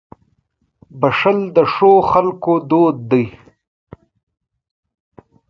•بښل 0.99 1.37
د 1.55 1.57
ښو 1.73 1.91
خلکو 2.11 2.53
دود 2.69 2.97
دی. 3.11 3.25